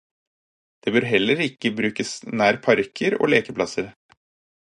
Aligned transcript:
Det 0.85 0.93
bør 0.95 1.05
heller 1.09 1.43
ikke 1.47 1.71
brukes 1.81 2.15
nær 2.41 2.59
parker 2.69 3.17
og 3.21 3.29
lekeplasser. 3.35 3.93